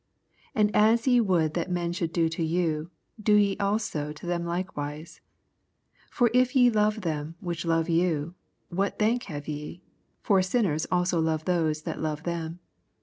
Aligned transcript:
31 0.55 0.65
And 0.65 0.75
as 0.75 1.05
ye 1.05 1.21
would 1.21 1.53
that 1.53 1.69
men 1.69 1.93
should 1.93 2.11
do 2.11 2.27
to 2.27 2.41
you^ 2.41 2.89
do 3.21 3.35
ye 3.35 3.55
also 3.57 4.11
to 4.11 4.25
them 4.25 4.43
likewise, 4.43 5.21
32 6.05 6.05
For 6.09 6.31
if 6.33 6.55
ye 6.55 6.71
love 6.71 7.01
them 7.01 7.35
which 7.39 7.65
love 7.65 7.87
you, 7.87 8.33
what 8.69 8.97
thank 8.97 9.25
have 9.25 9.47
ye? 9.47 9.83
for 10.23 10.41
sinners 10.41 10.87
also 10.91 11.19
love 11.21 11.45
those 11.45 11.83
that 11.83 12.01
love 12.01 12.23
them. 12.23 12.57